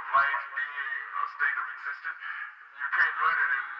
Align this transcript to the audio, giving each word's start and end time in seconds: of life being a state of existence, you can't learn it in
of 0.00 0.08
life 0.16 0.44
being 0.56 1.04
a 1.12 1.26
state 1.28 1.58
of 1.60 1.66
existence, 1.76 2.24
you 2.80 2.88
can't 2.96 3.16
learn 3.20 3.38
it 3.44 3.50
in 3.52 3.79